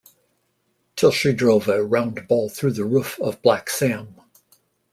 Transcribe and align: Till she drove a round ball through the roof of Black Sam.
Till 0.95 1.11
she 1.11 1.31
drove 1.31 1.67
a 1.67 1.85
round 1.85 2.27
ball 2.27 2.49
through 2.49 2.71
the 2.73 2.85
roof 2.85 3.19
of 3.19 3.39
Black 3.43 3.69
Sam. 3.69 4.15